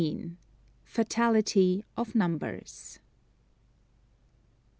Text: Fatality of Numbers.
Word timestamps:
Fatality 0.83 1.83
of 1.95 2.15
Numbers. 2.15 2.97